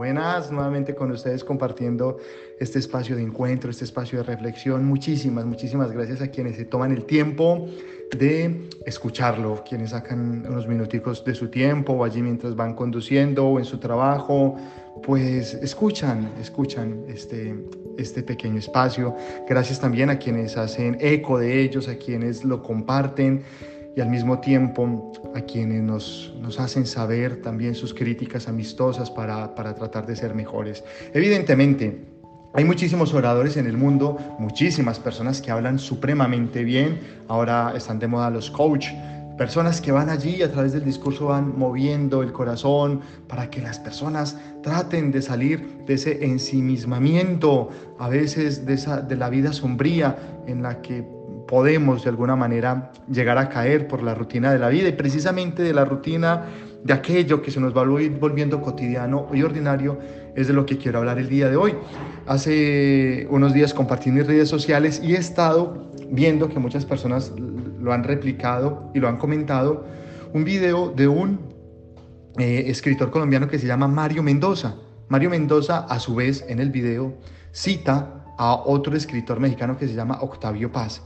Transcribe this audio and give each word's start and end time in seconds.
Buenas, 0.00 0.50
nuevamente 0.50 0.94
con 0.94 1.10
ustedes 1.10 1.44
compartiendo 1.44 2.16
este 2.58 2.78
espacio 2.78 3.16
de 3.16 3.22
encuentro, 3.22 3.70
este 3.70 3.84
espacio 3.84 4.20
de 4.20 4.24
reflexión. 4.24 4.86
Muchísimas, 4.86 5.44
muchísimas 5.44 5.92
gracias 5.92 6.22
a 6.22 6.28
quienes 6.28 6.56
se 6.56 6.64
toman 6.64 6.90
el 6.92 7.04
tiempo 7.04 7.68
de 8.16 8.66
escucharlo, 8.86 9.62
quienes 9.68 9.90
sacan 9.90 10.46
unos 10.48 10.66
minuticos 10.66 11.22
de 11.22 11.34
su 11.34 11.48
tiempo 11.48 11.92
o 11.92 12.02
allí 12.02 12.22
mientras 12.22 12.56
van 12.56 12.74
conduciendo 12.74 13.46
o 13.46 13.58
en 13.58 13.66
su 13.66 13.76
trabajo, 13.76 14.56
pues 15.02 15.52
escuchan, 15.52 16.32
escuchan 16.40 17.04
este, 17.06 17.54
este 17.98 18.22
pequeño 18.22 18.58
espacio. 18.58 19.14
Gracias 19.46 19.80
también 19.80 20.08
a 20.08 20.18
quienes 20.18 20.56
hacen 20.56 20.96
eco 20.98 21.38
de 21.38 21.60
ellos, 21.60 21.88
a 21.88 21.96
quienes 21.96 22.42
lo 22.42 22.62
comparten 22.62 23.42
y 24.00 24.02
al 24.02 24.08
mismo 24.08 24.38
tiempo 24.38 25.12
a 25.34 25.42
quienes 25.42 25.82
nos, 25.82 26.32
nos 26.40 26.58
hacen 26.58 26.86
saber 26.86 27.42
también 27.42 27.74
sus 27.74 27.92
críticas 27.92 28.48
amistosas 28.48 29.10
para, 29.10 29.54
para 29.54 29.74
tratar 29.74 30.06
de 30.06 30.16
ser 30.16 30.34
mejores. 30.34 30.82
Evidentemente, 31.12 32.06
hay 32.54 32.64
muchísimos 32.64 33.12
oradores 33.12 33.58
en 33.58 33.66
el 33.66 33.76
mundo, 33.76 34.16
muchísimas 34.38 34.98
personas 34.98 35.42
que 35.42 35.50
hablan 35.50 35.78
supremamente 35.78 36.64
bien. 36.64 36.98
Ahora 37.28 37.74
están 37.76 37.98
de 37.98 38.06
moda 38.06 38.30
los 38.30 38.50
coach, 38.50 38.86
personas 39.36 39.82
que 39.82 39.92
van 39.92 40.08
allí 40.08 40.36
y 40.36 40.42
a 40.44 40.50
través 40.50 40.72
del 40.72 40.86
discurso 40.86 41.26
van 41.26 41.58
moviendo 41.58 42.22
el 42.22 42.32
corazón 42.32 43.02
para 43.28 43.50
que 43.50 43.60
las 43.60 43.78
personas 43.78 44.38
traten 44.62 45.12
de 45.12 45.20
salir 45.20 45.84
de 45.86 45.92
ese 45.92 46.24
ensimismamiento, 46.24 47.68
a 47.98 48.08
veces 48.08 48.64
de, 48.64 48.72
esa, 48.72 49.02
de 49.02 49.16
la 49.16 49.28
vida 49.28 49.52
sombría 49.52 50.16
en 50.46 50.62
la 50.62 50.80
que 50.80 51.19
podemos 51.50 52.04
de 52.04 52.10
alguna 52.10 52.36
manera 52.36 52.92
llegar 53.10 53.36
a 53.36 53.48
caer 53.48 53.88
por 53.88 54.04
la 54.04 54.14
rutina 54.14 54.52
de 54.52 54.60
la 54.60 54.68
vida 54.68 54.88
y 54.88 54.92
precisamente 54.92 55.64
de 55.64 55.74
la 55.74 55.84
rutina 55.84 56.44
de 56.84 56.92
aquello 56.92 57.42
que 57.42 57.50
se 57.50 57.58
nos 57.58 57.76
va 57.76 57.82
volviendo 57.84 58.62
cotidiano 58.62 59.26
y 59.34 59.42
ordinario 59.42 59.98
es 60.36 60.46
de 60.46 60.52
lo 60.52 60.64
que 60.64 60.78
quiero 60.78 61.00
hablar 61.00 61.18
el 61.18 61.28
día 61.28 61.50
de 61.50 61.56
hoy. 61.56 61.74
Hace 62.28 63.26
unos 63.30 63.52
días 63.52 63.74
compartí 63.74 64.12
mis 64.12 64.28
redes 64.28 64.48
sociales 64.48 65.02
y 65.02 65.16
he 65.16 65.18
estado 65.18 65.90
viendo 66.08 66.48
que 66.48 66.60
muchas 66.60 66.84
personas 66.84 67.32
lo 67.36 67.92
han 67.92 68.04
replicado 68.04 68.88
y 68.94 69.00
lo 69.00 69.08
han 69.08 69.16
comentado, 69.16 69.84
un 70.32 70.44
video 70.44 70.92
de 70.94 71.08
un 71.08 71.40
eh, 72.38 72.62
escritor 72.68 73.10
colombiano 73.10 73.48
que 73.48 73.58
se 73.58 73.66
llama 73.66 73.88
Mario 73.88 74.22
Mendoza. 74.22 74.76
Mario 75.08 75.30
Mendoza, 75.30 75.80
a 75.80 75.98
su 75.98 76.14
vez, 76.14 76.44
en 76.48 76.60
el 76.60 76.70
video, 76.70 77.18
cita 77.50 78.24
a 78.38 78.54
otro 78.54 78.96
escritor 78.96 79.40
mexicano 79.40 79.76
que 79.76 79.88
se 79.88 79.94
llama 79.94 80.18
Octavio 80.20 80.70
Paz. 80.70 81.02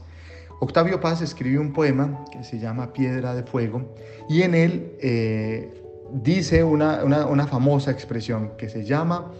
Octavio 0.59 1.01
Paz 1.01 1.21
escribió 1.21 1.61
un 1.61 1.73
poema 1.73 2.23
que 2.31 2.43
se 2.43 2.59
llama 2.59 2.93
Piedra 2.93 3.35
de 3.35 3.43
Fuego 3.43 3.83
y 4.29 4.41
en 4.41 4.55
él 4.55 4.95
eh, 5.01 5.83
dice 6.23 6.63
una, 6.63 7.03
una, 7.03 7.47
famosa 7.47 7.91
expresión 7.91 8.51
que 8.57 8.69
se 8.69 8.85
llama 8.85 9.31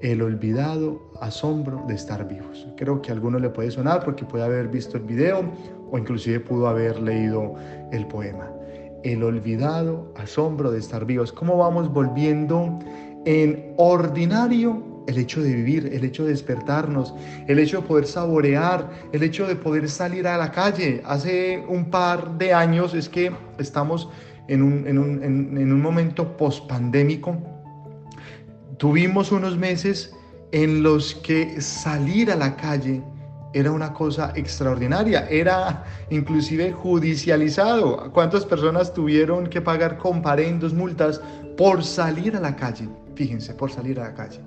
el 0.00 0.22
olvidado 0.22 1.00
asombro 1.20 1.84
de 1.86 1.94
estar 1.94 2.26
vivos. 2.26 2.66
Creo 2.76 3.02
que 3.02 3.10
a 3.10 3.14
alguno 3.14 3.38
le 3.38 3.50
puede 3.50 3.70
sonar 3.70 4.04
porque 4.04 4.24
puede 4.24 4.44
haber 4.44 4.68
visto 4.68 4.96
el 4.96 5.04
video 5.04 5.44
o 5.90 5.98
inclusive 5.98 6.40
pudo 6.40 6.66
haber 6.68 7.00
leído 7.00 7.54
el 7.92 8.06
poema. 8.06 8.50
El 9.04 9.22
olvidado 9.22 10.12
asombro 10.16 10.70
de 10.70 10.78
estar 10.78 11.04
vivos. 11.04 11.32
¿Cómo 11.32 11.56
vamos 11.58 11.92
volviendo 11.92 12.78
en 13.24 13.74
ordinario 13.76 14.91
el 15.06 15.18
hecho 15.18 15.42
de 15.42 15.54
vivir, 15.54 15.90
el 15.92 16.04
hecho 16.04 16.24
de 16.24 16.30
despertarnos, 16.30 17.14
el 17.48 17.58
hecho 17.58 17.80
de 17.80 17.86
poder 17.86 18.06
saborear, 18.06 18.90
el 19.12 19.22
hecho 19.22 19.46
de 19.46 19.56
poder 19.56 19.88
salir 19.88 20.26
a 20.26 20.36
la 20.36 20.50
calle. 20.50 21.02
Hace 21.04 21.64
un 21.68 21.90
par 21.90 22.38
de 22.38 22.52
años 22.52 22.94
es 22.94 23.08
que 23.08 23.32
estamos 23.58 24.08
en 24.48 24.62
un, 24.62 24.86
en 24.86 24.98
un, 24.98 25.22
en, 25.22 25.72
un 25.72 25.80
momento 25.80 26.36
post-pandémico. 26.36 27.36
Tuvimos 28.78 29.32
unos 29.32 29.56
meses 29.56 30.14
en 30.52 30.82
los 30.82 31.14
que 31.16 31.60
salir 31.60 32.30
a 32.30 32.36
la 32.36 32.56
calle 32.56 33.02
era 33.54 33.70
una 33.70 33.92
cosa 33.92 34.32
extraordinaria, 34.34 35.28
era 35.28 35.84
inclusive 36.10 36.72
judicializado. 36.72 38.10
¿Cuántas 38.12 38.46
personas 38.46 38.94
tuvieron 38.94 39.46
que 39.46 39.60
pagar 39.60 39.98
comparendos, 39.98 40.72
multas 40.72 41.20
por 41.56 41.84
salir 41.84 42.34
a 42.34 42.40
la 42.40 42.56
calle? 42.56 42.88
Fíjense, 43.14 43.52
por 43.52 43.70
salir 43.70 44.00
a 44.00 44.04
la 44.04 44.14
calle 44.14 44.40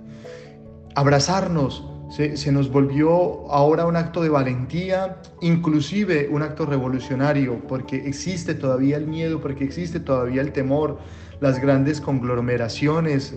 abrazarnos, 0.95 1.83
se, 2.09 2.51
nos 2.51 2.72
volvió 2.72 3.51
ahora 3.51 3.85
un 3.85 3.95
acto 3.95 4.22
de 4.22 4.29
valentía, 4.29 5.17
inclusive 5.41 6.29
un 6.31 6.44
acto 6.44 6.66
revolucionario, 6.66 7.59
porque 7.67 8.07
existe 8.07 8.53
todavía 8.56 8.97
el 8.97 9.07
miedo, 9.07 9.41
porque 9.41 9.63
existe 9.63 10.00
todavía 10.00 10.41
el 10.41 10.51
temor, 10.51 11.00
las 11.41 11.59
grandes 11.59 12.00
conglomeraciones, 12.00 13.34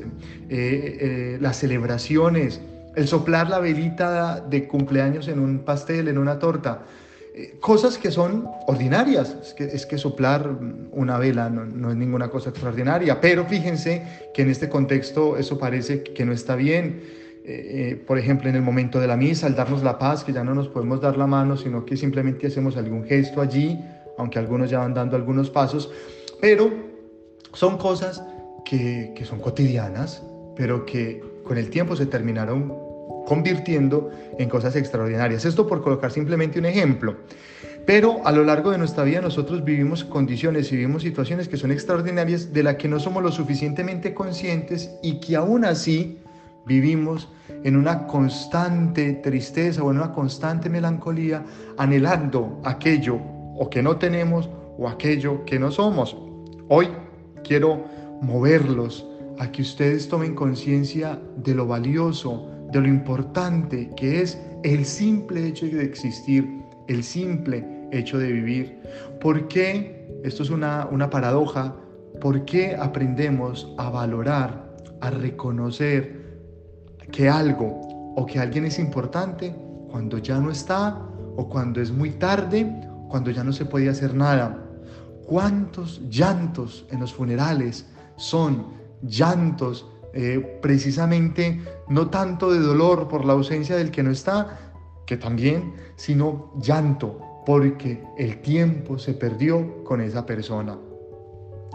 eh, 0.49 0.99
eh, 1.01 1.39
las 1.41 1.57
celebraciones, 1.57 2.61
el 2.95 3.09
soplar 3.09 3.49
la 3.51 3.59
velita 3.59 4.41
de 4.41 4.69
cumpleaños 4.69 5.29
en 5.29 5.41
un 5.41 5.61
pastel, 5.61 6.09
en 6.09 6.19
una 6.19 6.39
torta, 6.39 6.83
eh, 7.35 7.57
cosas 7.61 7.99
que 7.99 8.11
son 8.11 8.49
ordinarias, 8.67 9.37
es 9.43 9.55
que, 9.55 9.65
es 9.65 9.87
que 9.87 9.99
soplar 9.99 10.59
una 10.93 11.19
vela 11.19 11.49
no, 11.49 11.65
no, 11.65 11.91
es 11.91 11.97
ninguna 11.97 12.29
cosa 12.29 12.51
extraordinaria, 12.51 13.21
pero 13.21 13.45
fíjense 13.45 14.03
que 14.35 14.43
en 14.43 14.51
este 14.51 14.69
contexto 14.69 15.37
eso 15.37 15.59
parece 15.59 16.03
que 16.03 16.25
no 16.25 16.33
está 16.33 16.55
bien 16.55 17.19
eh, 17.51 18.05
por 18.07 18.19
ejemplo, 18.19 18.49
en 18.51 18.57
el 18.57 18.63
momento 18.63 19.01
de 19.01 19.07
la 19.07 19.17
misa, 19.17 19.47
al 19.47 19.57
darnos 19.57 19.83
la 19.83 19.99
paz, 19.99 20.23
que 20.23 20.33
ya 20.33 20.45
no 20.45 20.55
nos 20.55 20.69
podemos 20.69 21.01
dar 21.01 21.17
la 21.17 21.27
mano, 21.27 21.57
sino 21.57 21.85
que 21.87 21.97
simplemente 21.97 22.47
hacemos 22.47 22.77
algún 22.77 23.05
gesto 23.05 23.41
allí, 23.41 23.79
aunque 24.19 24.39
algunos 24.39 24.69
ya 24.69 24.81
van 24.81 24.93
dando 24.93 25.17
algunos 25.17 25.49
pasos, 25.49 25.91
pero 26.43 26.71
son 27.55 27.79
cosas 27.79 28.23
que, 28.65 29.13
que 29.17 29.25
son 29.25 29.41
cotidianas, 29.41 30.23
pero 30.57 30.85
que 30.85 31.23
con 31.45 31.57
el 31.57 31.71
tiempo 31.71 31.97
se 31.97 32.05
terminaron 32.05 32.75
convirtiendo 33.27 34.11
en 34.39 34.49
cosas 34.49 34.77
extraordinarias. 34.77 35.47
Esto 35.47 35.67
por 35.67 35.83
colocar 35.83 36.11
simplemente 36.11 36.59
un 36.59 36.67
ejemplo. 36.67 37.17
Pero 37.87 38.21
a 38.27 38.33
lo 38.33 38.45
largo 38.45 38.71
de 38.71 38.77
nuestra 38.77 39.05
vida 39.05 39.23
nosotros 39.23 39.65
vivimos 39.65 40.05
condiciones 40.05 40.71
y 40.71 40.77
vivimos 40.77 41.03
situaciones 41.03 41.49
que 41.49 41.57
son 41.57 41.71
extraordinarias 41.71 42.53
de 42.53 42.63
las 42.63 42.77
que 42.77 42.89
no 42.89 43.01
somos 43.01 43.23
lo 43.23 43.33
suficientemente 43.33 44.13
conscientes 44.13 44.91
y 45.03 45.21
que 45.21 45.37
aún 45.37 45.65
así 45.65 46.19
vivimos 46.69 47.29
en 47.65 47.77
una 47.77 48.07
constante 48.07 49.15
tristeza 49.15 49.83
o 49.83 49.91
en 49.91 49.97
una 49.97 50.13
constante 50.13 50.69
melancolía, 50.69 51.45
anhelando 51.77 52.61
aquello 52.65 53.19
o 53.57 53.69
que 53.69 53.83
no 53.83 53.97
tenemos 53.97 54.49
o 54.79 54.89
aquello 54.89 55.45
que 55.45 55.59
no 55.59 55.71
somos. 55.71 56.17
Hoy 56.69 56.89
quiero 57.43 57.85
moverlos 58.21 59.07
a 59.39 59.51
que 59.51 59.63
ustedes 59.63 60.09
tomen 60.09 60.35
conciencia 60.35 61.19
de 61.37 61.55
lo 61.55 61.67
valioso, 61.67 62.49
de 62.71 62.81
lo 62.81 62.89
importante 62.89 63.91
que 63.97 64.21
es 64.21 64.39
el 64.63 64.85
simple 64.85 65.47
hecho 65.47 65.67
de 65.67 65.85
existir, 65.85 66.47
el 66.89 67.03
simple 67.03 67.65
hecho 67.91 68.19
de 68.19 68.33
vivir. 68.33 68.79
¿Por 69.21 69.49
qué? 69.49 70.07
Esto 70.23 70.43
es 70.43 70.51
una, 70.51 70.87
una 70.91 71.09
paradoja. 71.09 71.75
¿Por 72.21 72.45
qué 72.45 72.77
aprendemos 72.77 73.73
a 73.79 73.91
valorar, 73.91 74.77
a 75.01 75.11
reconocer, 75.11 76.28
que 77.13 77.29
algo 77.29 78.15
o 78.17 78.27
que 78.27 78.39
alguien 78.39 78.65
es 78.65 78.79
importante 78.79 79.55
cuando 79.91 80.19
ya 80.19 80.39
no 80.39 80.51
está 80.51 80.99
o 81.37 81.49
cuando 81.49 81.81
es 81.81 81.91
muy 81.91 82.11
tarde, 82.11 82.67
cuando 83.09 83.31
ya 83.31 83.45
no 83.45 83.53
se 83.53 83.65
puede 83.65 83.89
hacer 83.89 84.15
nada. 84.15 84.65
¿Cuántos 85.27 86.01
llantos 86.09 86.87
en 86.91 87.01
los 87.01 87.13
funerales 87.13 87.87
son 88.17 88.67
llantos 89.03 89.87
eh, 90.15 90.59
precisamente 90.63 91.61
no 91.89 92.09
tanto 92.09 92.51
de 92.51 92.61
dolor 92.61 93.09
por 93.09 93.25
la 93.25 93.35
ausencia 93.35 93.77
del 93.77 93.91
que 93.91 94.03
no 94.03 94.11
está, 94.11 94.59
que 95.07 95.17
también, 95.17 95.75
sino 95.97 96.53
llanto 96.61 97.21
porque 97.47 98.05
el 98.17 98.41
tiempo 98.43 98.99
se 98.99 99.15
perdió 99.15 99.85
con 99.85 100.01
esa 100.01 100.27
persona. 100.27 100.77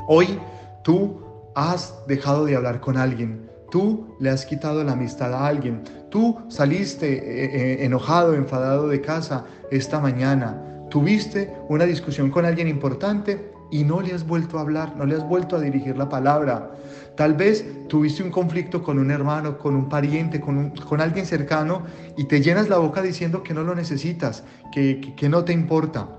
Hoy 0.07 0.40
tú 0.84 1.22
has 1.56 2.06
dejado 2.07 2.46
de 2.46 2.56
hablar 2.56 2.80
con 2.80 2.98
alguien, 2.98 3.50
Tú 3.74 4.06
le 4.20 4.30
has 4.30 4.46
quitado 4.46 4.84
la 4.84 4.92
amistad 4.92 5.34
a 5.34 5.48
alguien. 5.48 5.81
Tú 6.12 6.38
saliste 6.48 7.12
eh, 7.12 7.46
eh, 7.81 7.86
enojado, 7.86 8.36
enfadado 8.36 8.88
de 8.88 9.02
casa 9.02 9.46
esta 9.72 10.00
mañana. 10.00 10.62
Tuviste 10.92 11.52
una 11.70 11.86
discusión 11.86 12.30
con 12.30 12.46
alguien 12.46 12.68
importante 12.68 13.52
y 13.72 13.84
no 13.84 14.00
le 14.00 14.14
has 14.14 14.28
vuelto 14.28 14.60
a 14.60 14.62
hablar, 14.62 14.96
no 14.96 15.08
le 15.08 15.16
has 15.16 15.28
vuelto 15.28 15.56
a 15.56 15.60
dirigir 15.60 15.98
la 15.98 16.08
palabra. 16.08 16.70
Tal 17.18 17.34
vez 17.34 17.66
tuviste 17.90 18.22
un 18.22 18.30
conflicto 18.30 18.84
con 18.84 19.00
un 19.00 19.10
hermano, 19.10 19.58
con 19.58 19.76
un 19.76 19.90
pariente, 19.90 20.40
con, 20.40 20.69
con 20.69 21.02
alguien 21.02 21.26
cercano 21.26 21.81
y 22.16 22.26
te 22.26 22.42
llenas 22.42 22.69
la 22.69 22.78
boca 22.78 23.02
diciendo 23.02 23.42
que 23.42 23.56
no 23.56 23.64
lo 23.64 23.74
necesitas, 23.74 24.44
que, 24.72 25.16
que, 25.18 25.30
no 25.30 25.46
te 25.46 25.52
importa. 25.52 26.10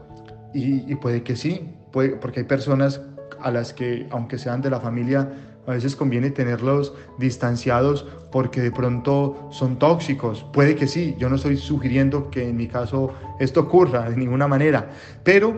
Y, 0.53 0.91
y, 0.91 0.97
puede 0.97 1.23
que 1.23 1.37
sí, 1.37 1.73
puede, 1.93 2.17
porque 2.17 2.41
hay 2.41 2.47
personas 2.47 3.01
a 3.41 3.53
las 3.53 3.73
que, 3.73 4.09
aunque 4.11 4.39
sean 4.39 4.61
de 4.61 4.71
la 4.71 4.81
familia, 4.81 5.31
a 5.67 5.73
veces 5.73 5.97
conviene 5.97 6.31
tenerlos 6.31 6.95
distanciados 7.19 8.07
porque 8.31 8.61
de 8.61 8.71
pronto 8.71 9.49
son 9.51 9.79
tóxicos. 9.79 10.45
Puede 10.53 10.75
que 10.75 10.87
sí, 10.87 11.15
yo 11.19 11.29
no 11.29 11.37
estoy 11.37 11.57
sugiriendo 11.57 12.31
que 12.31 12.49
en 12.49 12.57
mi 12.57 12.67
caso 12.67 13.13
esto 13.39 13.61
ocurra 13.61 14.11
de 14.11 14.17
ninguna 14.17 14.49
manera, 14.49 14.91
pero 15.23 15.55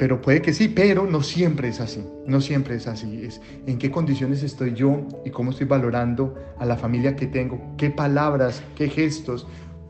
pero 0.00 0.22
puede 0.22 0.40
que 0.40 0.54
sí, 0.54 0.68
pero 0.68 1.06
no 1.06 1.22
siempre 1.22 1.68
es 1.68 1.78
así, 1.78 2.02
no 2.26 2.40
siempre 2.40 2.76
es 2.76 2.86
así. 2.86 3.28
En 3.66 3.76
qué 3.76 3.90
condiciones 3.90 4.42
estoy 4.42 4.72
yo 4.72 5.06
y 5.26 5.30
cómo 5.30 5.50
estoy 5.50 5.66
valorando 5.66 6.36
a 6.58 6.64
la 6.64 6.78
familia 6.78 7.16
que 7.16 7.26
tengo, 7.26 7.60
qué 7.76 7.90
palabras, 7.90 8.62
qué 8.76 8.88
gestos 8.88 9.46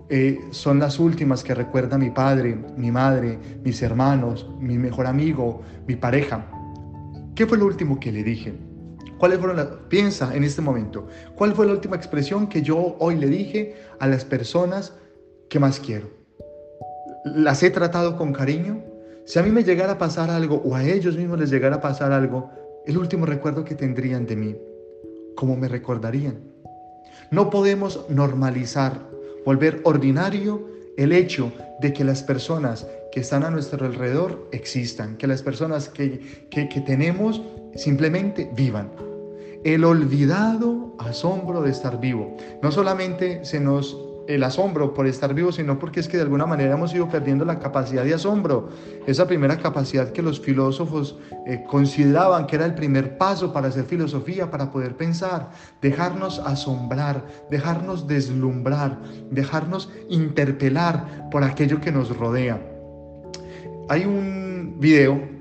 eh, 0.09 0.41
son 0.51 0.81
las 0.81 0.99
últimas 0.99 1.45
que 1.45 1.55
recuerda 1.55 1.97
mi 1.97 2.11
padre, 2.11 2.59
mi 2.77 2.91
madre, 2.91 3.39
mis 3.63 3.81
hermanos, 3.83 4.51
mi 4.59 4.77
mejor 4.77 5.07
amigo, 5.07 5.63
mi 5.87 5.95
pareja. 5.95 6.45
¿Qué 7.37 7.47
fue 7.47 7.59
lo 7.59 7.67
último 7.67 8.01
que 8.01 8.11
le 8.11 8.25
dije? 8.25 8.70
¿Cuáles 9.21 9.39
fueron 9.39 9.59
las... 9.59 9.67
Piensa 9.91 10.35
en 10.35 10.45
este 10.45 10.63
momento, 10.63 11.07
¿cuál 11.37 11.55
fue 11.55 11.67
la 11.67 11.73
última 11.73 11.95
expresión 11.95 12.49
que 12.49 12.63
yo 12.63 12.97
hoy 12.99 13.17
le 13.17 13.27
dije 13.27 13.77
a 13.99 14.07
las 14.07 14.25
personas 14.25 14.95
que 15.51 15.59
más 15.59 15.79
quiero? 15.79 16.09
¿Las 17.27 17.63
he 17.63 17.69
tratado 17.69 18.17
con 18.17 18.33
cariño? 18.33 18.83
Si 19.27 19.39
a 19.39 19.43
mí 19.43 19.51
me 19.51 19.63
llegara 19.63 19.93
a 19.93 19.99
pasar 19.99 20.31
algo 20.31 20.63
o 20.65 20.75
a 20.75 20.85
ellos 20.85 21.19
mismos 21.19 21.39
les 21.39 21.51
llegara 21.51 21.77
a 21.77 21.81
pasar 21.83 22.13
algo, 22.13 22.51
el 22.87 22.97
último 22.97 23.27
recuerdo 23.27 23.63
que 23.63 23.75
tendrían 23.75 24.25
de 24.25 24.37
mí, 24.37 24.57
¿cómo 25.37 25.55
me 25.55 25.69
recordarían? 25.69 26.41
No 27.31 27.51
podemos 27.51 28.07
normalizar, 28.09 29.03
volver 29.45 29.83
ordinario 29.85 30.67
el 30.97 31.13
hecho 31.13 31.53
de 31.81 31.93
que 31.93 32.05
las 32.05 32.23
personas 32.23 32.87
que 33.13 33.21
están 33.21 33.45
a 33.45 33.51
nuestro 33.51 33.85
alrededor 33.85 34.49
existan, 34.51 35.19
que 35.19 35.27
las 35.27 35.43
personas 35.43 35.91
que, 35.91 36.47
que, 36.51 36.71
que 36.71 36.81
tenemos 36.81 37.43
simplemente 37.75 38.51
vivan. 38.55 39.10
El 39.65 39.85
olvidado 39.85 40.95
asombro 40.99 41.63
de 41.63 41.71
estar 41.71 42.01
vivo. 42.01 42.37
No 42.63 42.73
solamente 42.73 43.45
se 43.45 43.61
nos 43.61 43.97
el 44.35 44.45
asombro 44.45 44.95
por 44.95 45.07
estar 45.09 45.35
vivo, 45.35 45.51
sino 45.51 45.79
porque 45.79 45.99
es 45.99 46.09
que 46.09 46.17
de 46.17 46.23
alguna 46.23 46.47
manera 46.47 46.75
hemos 46.75 46.95
ido 46.95 47.09
perdiendo 47.09 47.45
la 47.45 47.59
capacidad 47.59 48.05
de 48.05 48.15
asombro, 48.15 48.69
esa 49.07 49.27
primera 49.27 49.59
capacidad 49.59 50.13
que 50.13 50.23
los 50.23 50.41
filósofos 50.41 51.19
eh, 51.47 51.65
consideraban 51.69 52.47
que 52.47 52.57
era 52.57 52.65
el 52.65 52.75
primer 52.75 53.19
paso 53.19 53.53
para 53.53 53.69
hacer 53.69 53.85
filosofía, 53.85 54.51
para 54.51 54.71
poder 54.71 54.97
pensar, 54.97 55.51
dejarnos 55.83 56.39
asombrar, 56.39 57.27
dejarnos 57.51 58.07
deslumbrar, 58.07 59.01
dejarnos 59.31 59.91
interpelar 60.09 61.29
por 61.31 61.43
aquello 61.43 61.81
que 61.81 61.91
nos 61.91 62.17
rodea. 62.17 62.61
Hay 63.89 64.05
un 64.05 64.77
video, 64.79 65.40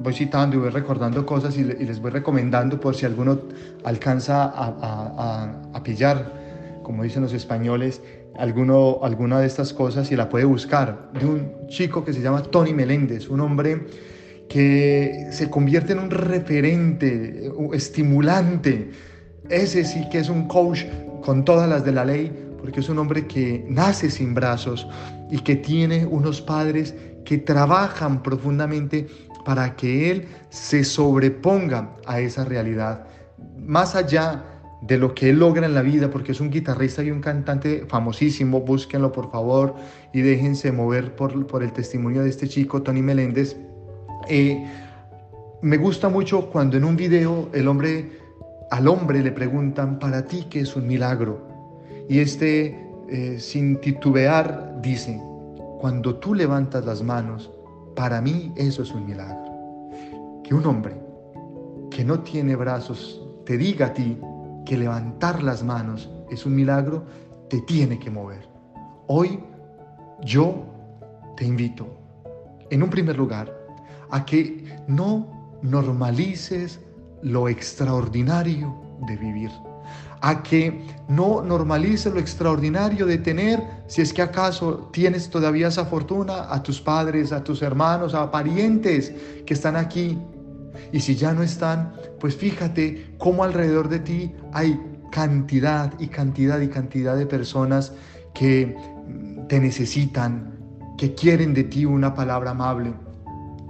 voy 0.00 0.14
citando 0.14 0.56
y 0.56 0.58
voy 0.58 0.70
recordando 0.70 1.24
cosas 1.26 1.56
y, 1.56 1.64
les 1.64 2.00
voy 2.00 2.10
recomendando 2.10 2.80
por 2.80 2.94
si 2.94 3.06
alguno 3.06 3.38
alcanza 3.84 4.52
a, 4.54 5.82
pillar 5.82 6.40
como 6.82 7.04
dicen 7.04 7.22
los 7.22 7.32
españoles, 7.32 8.02
alguno, 8.36 9.00
alguna 9.02 9.40
de 9.40 9.46
estas 9.46 9.72
cosas 9.72 10.10
y 10.10 10.16
la 10.16 10.28
puede 10.28 10.44
buscar, 10.44 11.10
de 11.12 11.26
un 11.26 11.68
chico 11.68 12.04
que 12.04 12.12
se 12.12 12.20
llama 12.20 12.42
Tony 12.42 12.74
Meléndez, 12.74 13.28
un 13.28 13.40
hombre 13.40 13.86
que 14.48 15.28
se 15.30 15.48
convierte 15.48 15.92
en 15.92 16.00
un 16.00 16.10
referente, 16.10 17.52
estimulante. 17.72 18.90
Ese 19.48 19.84
sí 19.84 20.08
que 20.10 20.18
es 20.18 20.28
un 20.28 20.48
coach 20.48 20.84
con 21.22 21.44
todas 21.44 21.68
las 21.68 21.84
de 21.84 21.92
la 21.92 22.04
ley, 22.04 22.32
porque 22.58 22.80
es 22.80 22.88
un 22.88 22.98
hombre 22.98 23.26
que 23.26 23.64
nace 23.68 24.10
sin 24.10 24.34
brazos 24.34 24.88
y 25.30 25.38
que 25.38 25.54
tiene 25.54 26.04
unos 26.04 26.40
padres 26.40 26.94
que 27.24 27.38
trabajan 27.38 28.22
profundamente 28.22 29.06
para 29.44 29.76
que 29.76 30.10
él 30.10 30.28
se 30.48 30.84
sobreponga 30.84 31.96
a 32.06 32.20
esa 32.20 32.44
realidad. 32.44 33.06
Más 33.56 33.94
allá 33.94 34.44
de 34.82 34.96
lo 34.96 35.14
que 35.14 35.30
él 35.30 35.38
logra 35.38 35.66
en 35.66 35.74
la 35.74 35.82
vida, 35.82 36.10
porque 36.10 36.32
es 36.32 36.40
un 36.40 36.50
guitarrista 36.50 37.02
y 37.02 37.10
un 37.10 37.20
cantante 37.20 37.84
famosísimo, 37.86 38.60
búsquenlo 38.60 39.12
por 39.12 39.30
favor 39.30 39.74
y 40.12 40.22
déjense 40.22 40.72
mover 40.72 41.14
por, 41.14 41.46
por 41.46 41.62
el 41.62 41.72
testimonio 41.72 42.22
de 42.22 42.30
este 42.30 42.48
chico, 42.48 42.82
Tony 42.82 43.02
Meléndez. 43.02 43.56
Eh, 44.28 44.64
me 45.62 45.76
gusta 45.76 46.08
mucho 46.08 46.50
cuando 46.50 46.78
en 46.78 46.84
un 46.84 46.96
video 46.96 47.50
el 47.52 47.68
hombre, 47.68 48.10
al 48.70 48.88
hombre 48.88 49.22
le 49.22 49.32
preguntan, 49.32 49.98
para 49.98 50.26
ti 50.26 50.46
qué 50.48 50.60
es 50.60 50.74
un 50.74 50.86
milagro. 50.86 51.46
Y 52.08 52.20
este, 52.20 52.76
eh, 53.10 53.36
sin 53.38 53.76
titubear, 53.80 54.80
dice, 54.80 55.20
cuando 55.78 56.16
tú 56.16 56.34
levantas 56.34 56.84
las 56.86 57.02
manos, 57.02 57.50
para 58.00 58.22
mí 58.22 58.50
eso 58.56 58.82
es 58.82 58.92
un 58.92 59.04
milagro. 59.04 59.90
Que 60.42 60.54
un 60.54 60.64
hombre 60.64 60.98
que 61.90 62.02
no 62.02 62.20
tiene 62.20 62.56
brazos 62.56 63.20
te 63.44 63.58
diga 63.58 63.88
a 63.88 63.92
ti, 63.92 64.18
que 64.64 64.78
levantar 64.78 65.42
las 65.42 65.62
manos 65.62 66.08
es 66.30 66.46
un 66.46 66.54
milagro, 66.54 67.04
te 67.50 67.60
tiene 67.60 67.98
que 67.98 68.10
mover. 68.10 68.48
Hoy 69.06 69.38
yo 70.22 70.64
te 71.36 71.44
invito, 71.44 71.88
en 72.70 72.82
un 72.82 72.88
primer 72.88 73.18
lugar, 73.18 73.54
a 74.10 74.24
que 74.24 74.64
no 74.88 75.58
normalices 75.60 76.80
lo 77.20 77.50
extraordinario 77.50 78.74
de 79.08 79.16
vivir, 79.18 79.50
a 80.20 80.42
que 80.42 80.86
no 81.08 81.42
normalices 81.42 82.12
lo 82.12 82.20
extraordinario 82.20 83.06
de 83.06 83.18
tener, 83.18 83.62
si 83.86 84.02
es 84.02 84.12
que 84.12 84.22
acaso 84.22 84.90
tienes 84.92 85.30
todavía 85.30 85.68
esa 85.68 85.86
fortuna, 85.86 86.52
a 86.52 86.62
tus 86.62 86.80
padres, 86.80 87.32
a 87.32 87.42
tus 87.42 87.62
hermanos, 87.62 88.14
a 88.14 88.30
parientes 88.30 89.12
que 89.46 89.54
están 89.54 89.76
aquí 89.76 90.18
y 90.92 91.00
si 91.00 91.16
ya 91.16 91.32
no 91.32 91.42
están, 91.42 91.92
pues 92.18 92.36
fíjate 92.36 93.14
cómo 93.18 93.44
alrededor 93.44 93.88
de 93.88 94.00
ti 94.00 94.32
hay 94.52 94.78
cantidad 95.10 95.92
y 95.98 96.08
cantidad 96.08 96.60
y 96.60 96.68
cantidad 96.68 97.16
de 97.16 97.26
personas 97.26 97.92
que 98.34 98.76
te 99.48 99.60
necesitan, 99.60 100.58
que 100.96 101.14
quieren 101.14 101.54
de 101.54 101.64
ti 101.64 101.84
una 101.84 102.14
palabra 102.14 102.52
amable. 102.52 102.92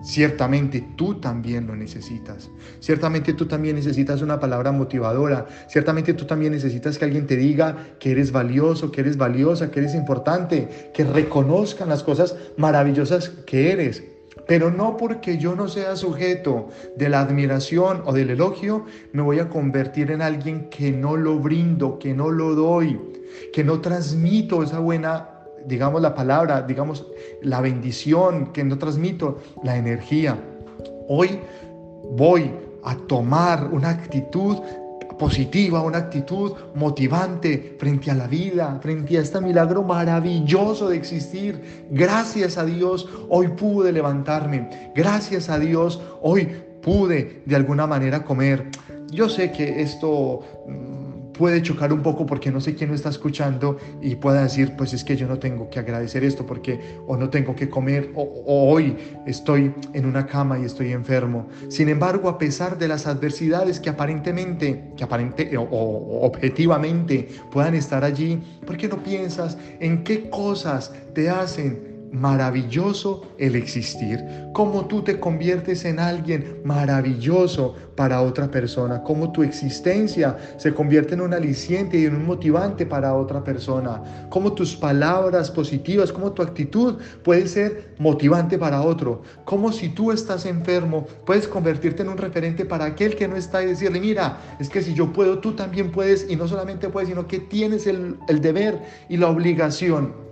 Ciertamente 0.02 0.84
tú 0.96 1.20
también 1.20 1.66
lo 1.66 1.76
necesitas. 1.76 2.50
Ciertamente 2.80 3.34
tú 3.34 3.46
también 3.46 3.76
necesitas 3.76 4.22
una 4.22 4.40
palabra 4.40 4.72
motivadora. 4.72 5.46
Ciertamente 5.68 6.14
tú 6.14 6.24
también 6.24 6.52
necesitas 6.52 6.98
que 6.98 7.04
alguien 7.04 7.26
te 7.26 7.36
diga 7.36 7.76
que 7.98 8.12
eres 8.12 8.32
valioso, 8.32 8.90
que 8.90 9.02
eres 9.02 9.16
valiosa, 9.16 9.70
que 9.70 9.80
eres 9.80 9.94
importante, 9.94 10.90
que 10.94 11.04
reconozcan 11.04 11.88
las 11.88 12.02
cosas 12.02 12.36
maravillosas 12.56 13.28
que 13.46 13.72
eres. 13.72 14.02
Pero 14.46 14.70
no 14.70 14.96
porque 14.96 15.38
yo 15.38 15.54
no 15.54 15.68
sea 15.68 15.94
sujeto 15.96 16.70
de 16.96 17.08
la 17.08 17.20
admiración 17.20 18.02
o 18.04 18.12
del 18.12 18.30
elogio, 18.30 18.84
me 19.12 19.22
voy 19.22 19.38
a 19.38 19.48
convertir 19.48 20.10
en 20.10 20.22
alguien 20.22 20.68
que 20.70 20.90
no 20.90 21.16
lo 21.16 21.38
brindo, 21.38 21.98
que 21.98 22.14
no 22.14 22.30
lo 22.30 22.54
doy, 22.54 22.98
que 23.52 23.62
no 23.62 23.80
transmito 23.80 24.62
esa 24.62 24.80
buena, 24.80 25.39
digamos 25.66 26.00
la 26.02 26.14
palabra, 26.14 26.62
digamos 26.62 27.06
la 27.42 27.60
bendición, 27.60 28.52
que 28.52 28.64
no 28.64 28.78
transmito 28.78 29.38
la 29.62 29.76
energía. 29.76 30.36
Hoy 31.08 31.40
voy 32.12 32.50
a 32.84 32.96
tomar 32.96 33.68
una 33.72 33.90
actitud 33.90 34.58
positiva, 35.18 35.82
una 35.82 35.98
actitud 35.98 36.52
motivante 36.74 37.76
frente 37.78 38.10
a 38.10 38.14
la 38.14 38.26
vida, 38.26 38.78
frente 38.80 39.18
a 39.18 39.20
este 39.20 39.40
milagro 39.40 39.82
maravilloso 39.82 40.88
de 40.88 40.96
existir. 40.96 41.86
Gracias 41.90 42.56
a 42.56 42.64
Dios, 42.64 43.06
hoy 43.28 43.48
pude 43.48 43.92
levantarme. 43.92 44.92
Gracias 44.94 45.50
a 45.50 45.58
Dios, 45.58 46.00
hoy 46.22 46.48
pude 46.80 47.42
de 47.44 47.54
alguna 47.54 47.86
manera 47.86 48.24
comer. 48.24 48.70
Yo 49.12 49.28
sé 49.28 49.52
que 49.52 49.82
esto 49.82 50.40
mm, 50.66 50.99
puede 51.40 51.62
chocar 51.62 51.90
un 51.90 52.02
poco 52.02 52.26
porque 52.26 52.50
no 52.50 52.60
sé 52.60 52.74
quién 52.74 52.90
lo 52.90 52.94
está 52.94 53.08
escuchando 53.08 53.78
y 54.02 54.16
pueda 54.16 54.42
decir, 54.42 54.74
pues 54.76 54.92
es 54.92 55.02
que 55.02 55.16
yo 55.16 55.26
no 55.26 55.38
tengo 55.38 55.70
que 55.70 55.78
agradecer 55.78 56.22
esto 56.22 56.44
porque 56.44 56.78
o 57.06 57.16
no 57.16 57.30
tengo 57.30 57.56
que 57.56 57.70
comer 57.70 58.10
o, 58.14 58.44
hoy 58.46 58.94
estoy 59.26 59.72
en 59.94 60.04
una 60.04 60.26
cama 60.26 60.58
y 60.58 60.66
estoy 60.66 60.92
enfermo. 60.92 61.48
Sin 61.70 61.88
embargo, 61.88 62.28
a 62.28 62.36
pesar 62.36 62.76
de 62.76 62.88
las 62.88 63.06
adversidades 63.06 63.80
que 63.80 63.88
aparentemente, 63.88 64.92
que 64.98 65.02
aparente 65.02 65.56
o, 65.56 65.62
o 65.62 66.26
objetivamente 66.26 67.26
puedan 67.50 67.74
estar 67.74 68.04
allí, 68.04 68.42
¿por 68.66 68.76
qué 68.76 68.86
no 68.86 69.02
piensas 69.02 69.56
en 69.78 70.04
qué 70.04 70.28
cosas 70.28 70.92
te 71.14 71.30
hacen 71.30 71.89
maravilloso 72.12 73.22
el 73.38 73.54
existir, 73.54 74.24
cómo 74.52 74.86
tú 74.86 75.02
te 75.02 75.20
conviertes 75.20 75.84
en 75.84 75.98
alguien 75.98 76.60
maravilloso 76.64 77.74
para 77.94 78.22
otra 78.22 78.50
persona, 78.50 79.02
cómo 79.02 79.30
tu 79.30 79.42
existencia 79.42 80.36
se 80.56 80.72
convierte 80.72 81.14
en 81.14 81.20
un 81.20 81.34
aliciente 81.34 81.98
y 81.98 82.06
en 82.06 82.16
un 82.16 82.26
motivante 82.26 82.86
para 82.86 83.14
otra 83.14 83.44
persona, 83.44 84.26
cómo 84.28 84.52
tus 84.52 84.74
palabras 84.74 85.50
positivas, 85.50 86.12
cómo 86.12 86.32
tu 86.32 86.42
actitud 86.42 86.96
puede 87.22 87.46
ser 87.46 87.94
motivante 87.98 88.58
para 88.58 88.82
otro, 88.82 89.22
cómo 89.44 89.70
si 89.72 89.88
tú 89.90 90.12
estás 90.12 90.46
enfermo 90.46 91.06
puedes 91.24 91.46
convertirte 91.46 92.02
en 92.02 92.08
un 92.08 92.18
referente 92.18 92.64
para 92.64 92.86
aquel 92.86 93.16
que 93.16 93.28
no 93.28 93.36
está 93.36 93.62
y 93.62 93.66
decirle, 93.66 94.00
mira, 94.00 94.38
es 94.58 94.68
que 94.68 94.82
si 94.82 94.94
yo 94.94 95.12
puedo, 95.12 95.38
tú 95.38 95.52
también 95.52 95.92
puedes 95.92 96.26
y 96.28 96.36
no 96.36 96.48
solamente 96.48 96.88
puedes, 96.88 97.08
sino 97.08 97.28
que 97.28 97.38
tienes 97.38 97.86
el, 97.86 98.16
el 98.28 98.40
deber 98.40 98.80
y 99.08 99.16
la 99.16 99.28
obligación 99.28 100.29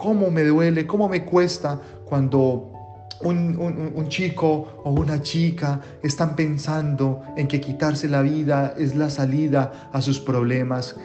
cómo 0.00 0.30
me 0.30 0.42
duele, 0.44 0.86
cómo 0.86 1.08
me 1.08 1.24
cuesta 1.24 1.78
cuando 2.06 2.72
un, 3.20 4.06
chico 4.08 4.80
o 4.82 4.90
una 4.92 5.20
chica 5.20 5.78
están 6.02 6.34
pensando 6.34 7.22
en 7.36 7.46
que 7.46 7.60
quitarse 7.60 8.08
la 8.08 8.22
vida 8.22 8.74
es 8.78 8.96
la 8.96 9.10
salida 9.10 9.90
a 9.92 10.00
sus 10.00 10.18
problemas. 10.18 10.96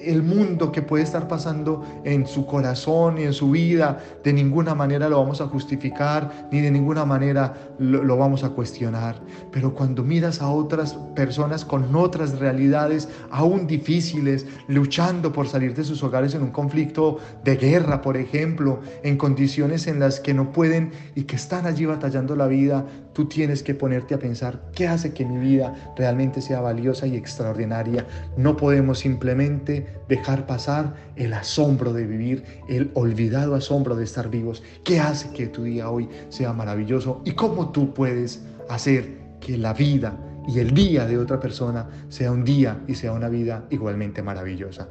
El 0.00 0.22
mundo 0.22 0.72
que 0.72 0.82
puede 0.82 1.04
estar 1.04 1.28
pasando 1.28 1.84
en 2.04 2.26
su 2.26 2.46
corazón 2.46 3.18
y 3.18 3.24
en 3.24 3.32
su 3.32 3.50
vida, 3.50 4.02
de 4.24 4.32
ninguna 4.32 4.74
manera 4.74 5.08
lo 5.08 5.18
vamos 5.20 5.40
a 5.40 5.46
justificar, 5.46 6.48
ni 6.50 6.60
de 6.60 6.70
ninguna 6.70 7.04
manera 7.04 7.74
lo, 7.78 8.16
vamos 8.16 8.44
a 8.44 8.50
cuestionar. 8.50 9.16
Pero 9.52 9.74
cuando 9.74 10.02
miras 10.02 10.40
a 10.40 10.48
otras 10.48 10.94
personas 11.14 11.64
con 11.64 11.94
otras 11.94 12.38
realidades 12.38 13.08
aún 13.30 13.66
difíciles, 13.66 14.46
luchando 14.66 15.32
por 15.32 15.48
salir 15.48 15.74
de 15.74 15.84
sus 15.84 16.02
hogares 16.02 16.34
en 16.34 16.42
un 16.42 16.50
conflicto 16.50 17.18
de 17.44 17.56
guerra, 17.56 18.02
por 18.02 18.16
ejemplo, 18.16 18.80
en 19.02 19.16
condiciones 19.16 19.86
en 19.86 20.00
las 20.00 20.20
que 20.20 20.34
no 20.34 20.52
pueden 20.52 20.92
y 21.14 21.22
que 21.22 21.36
están 21.36 21.66
allí 21.66 21.84
batallando 21.84 22.36
la 22.36 22.46
vida, 22.46 22.84
tú 23.18 23.24
tienes 23.24 23.64
que 23.64 23.74
ponerte 23.74 24.14
a 24.14 24.20
pensar 24.20 24.62
qué 24.76 24.86
hace 24.86 25.12
que 25.12 25.24
mi 25.24 25.38
vida 25.38 25.74
realmente 25.96 26.40
sea 26.40 26.60
valiosa 26.60 27.04
y 27.04 27.16
extraordinaria. 27.16 28.06
No 28.36 28.56
podemos 28.56 29.00
simplemente 29.00 29.88
dejar 30.08 30.46
pasar 30.46 30.94
el 31.16 31.34
asombro 31.34 31.92
de 31.92 32.06
vivir, 32.06 32.44
el 32.68 32.92
olvidado 32.94 33.56
asombro 33.56 33.96
de 33.96 34.04
estar 34.04 34.30
vivos. 34.30 34.62
¿Qué 34.84 35.00
hace 35.00 35.30
que 35.30 35.48
tu 35.48 35.64
día 35.64 35.90
hoy 35.90 36.08
sea 36.28 36.52
maravilloso? 36.52 37.20
¿Y 37.24 37.32
cómo 37.32 37.72
tú 37.72 37.92
puedes 37.92 38.40
hacer 38.68 39.18
que 39.40 39.58
la 39.58 39.72
vida 39.72 40.16
y 40.46 40.60
el 40.60 40.72
día 40.72 41.04
de 41.04 41.18
otra 41.18 41.40
persona 41.40 41.86
sea 42.08 42.30
un 42.30 42.44
día 42.44 42.78
y 42.86 42.94
sea 42.94 43.12
una 43.12 43.28
vida 43.28 43.64
igualmente 43.70 44.22
maravillosa. 44.22 44.88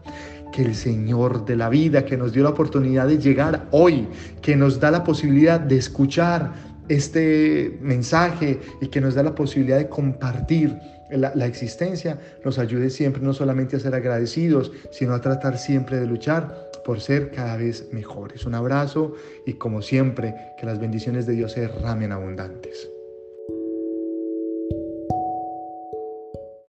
Que 0.52 0.64
el 0.64 0.76
Señor 0.76 1.46
de 1.46 1.56
la 1.56 1.70
vida, 1.70 2.06
que 2.06 2.16
nos 2.16 2.32
dio 2.32 2.44
la 2.44 2.50
oportunidad 2.50 3.08
de 3.08 3.18
llegar 3.18 3.68
hoy, 3.72 4.08
que 4.42 4.56
nos 4.56 4.80
da 4.80 4.92
la 4.92 5.04
posibilidad 5.04 5.60
de 5.60 5.78
escuchar 5.78 6.77
este 6.90 7.78
mensaje 7.82 8.60
y 8.82 8.88
que 8.88 9.02
nos 9.02 9.16
da 9.16 9.24
la 9.24 9.36
posibilidad 9.36 9.78
de 9.78 9.90
compartir 9.90 10.78
la, 11.10 11.46
existencia, 11.46 12.20
nos 12.44 12.60
ayude 12.60 12.90
siempre 12.90 13.22
no 13.22 13.34
solamente 13.34 13.78
a 13.78 13.80
ser 13.80 13.96
agradecidos, 13.96 14.72
sino 14.92 15.14
a 15.14 15.22
tratar 15.22 15.58
siempre 15.58 16.00
de 16.00 16.06
luchar 16.06 16.70
por 16.84 17.00
ser 17.00 17.32
cada 17.32 17.56
vez 17.58 17.88
mejores. 17.92 18.46
Un 18.46 18.56
abrazo 18.56 19.14
y 19.46 19.54
como 19.54 19.82
siempre, 19.82 20.36
que 20.60 20.66
las 20.66 20.80
bendiciones 20.80 21.26
de 21.26 21.34
Dios 21.34 21.54
se 21.54 21.62
derramen 21.62 22.12
abundantes. 22.12 22.90